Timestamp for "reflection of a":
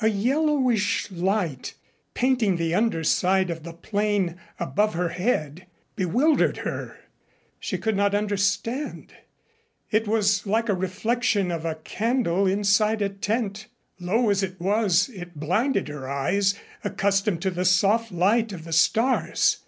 10.74-11.74